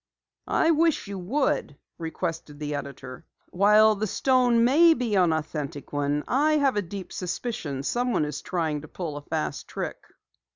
"I 0.47 0.71
wish 0.71 1.05
you 1.07 1.19
would," 1.19 1.77
requested 1.99 2.57
the 2.57 2.73
editor. 2.73 3.23
"While 3.51 3.93
the 3.93 4.07
stone 4.07 4.63
may 4.63 4.95
be 4.95 5.13
an 5.13 5.31
authentic 5.31 5.93
one, 5.93 6.23
I 6.27 6.53
have 6.53 6.75
a 6.75 6.81
deep 6.81 7.13
suspicion 7.13 7.83
someone 7.83 8.25
is 8.25 8.41
trying 8.41 8.81
to 8.81 8.87
pull 8.87 9.15
a 9.15 9.21
fast 9.21 9.67
trick." 9.67 9.99